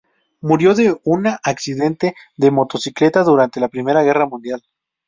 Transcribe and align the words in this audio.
Murió 0.39 0.71
en 0.79 0.99
un 1.03 1.27
accidente 1.27 2.15
de 2.35 2.49
motocicleta 2.49 3.21
durante 3.21 3.59
la 3.59 3.67
Primera 3.69 4.01
Guerra 4.01 4.25
Mundial. 4.25 4.63